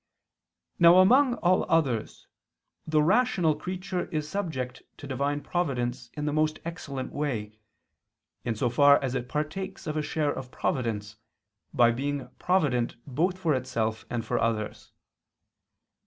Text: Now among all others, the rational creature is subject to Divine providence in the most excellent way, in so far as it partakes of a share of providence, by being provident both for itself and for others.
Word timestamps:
Now 0.79 0.97
among 0.97 1.35
all 1.43 1.63
others, 1.69 2.25
the 2.87 3.03
rational 3.03 3.53
creature 3.55 4.05
is 4.05 4.27
subject 4.27 4.81
to 4.97 5.05
Divine 5.05 5.41
providence 5.41 6.09
in 6.15 6.25
the 6.25 6.33
most 6.33 6.57
excellent 6.65 7.11
way, 7.13 7.59
in 8.43 8.55
so 8.55 8.67
far 8.67 8.97
as 9.03 9.13
it 9.13 9.29
partakes 9.29 9.85
of 9.85 9.95
a 9.95 10.01
share 10.01 10.33
of 10.33 10.49
providence, 10.49 11.17
by 11.71 11.91
being 11.91 12.29
provident 12.39 12.95
both 13.05 13.37
for 13.37 13.53
itself 13.53 14.07
and 14.09 14.25
for 14.25 14.39
others. 14.39 14.91